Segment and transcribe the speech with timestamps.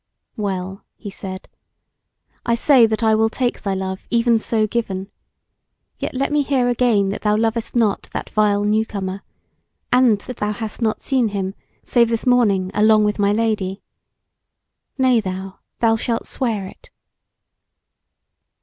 [0.35, 1.47] "Well," he said,
[2.43, 5.11] "I say that I will take thy love even so given.
[5.99, 9.21] Yet let me hear again that thou lovest not that vile newcomer,
[9.93, 11.53] and that thou hast not seen him,
[11.83, 13.83] save this morning along with my Lady.
[14.97, 16.89] Nay now, thou shalt swear it."